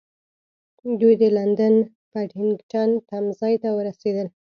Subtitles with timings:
[0.99, 1.75] دوی د لندن
[2.11, 4.27] پډینګټن تمځای ته ورسېدل.